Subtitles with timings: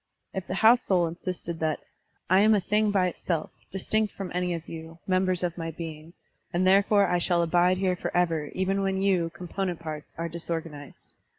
[0.33, 1.79] If the house soul insisted that
[2.27, 6.13] "I am a thing by itself, distinct from any of you, members of my being,
[6.51, 11.13] and therefore I shall abide here forever even when you, component parts, are disorganized.